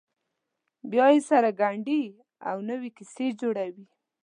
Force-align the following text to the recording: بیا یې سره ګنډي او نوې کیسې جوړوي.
بیا 0.91 1.05
یې 1.13 1.19
سره 1.29 1.49
ګنډي 1.59 2.03
او 2.49 2.57
نوې 2.69 2.89
کیسې 2.97 3.27
جوړوي. 3.41 3.85